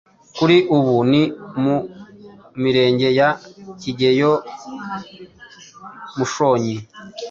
kuri 0.35 0.57
ubu 0.77 0.95
ni 1.11 1.21
mu 1.63 1.77
Mirenge 2.61 3.07
ya 3.19 3.29
Kigeyo, 3.81 4.31
Mushonyi, 6.17 6.75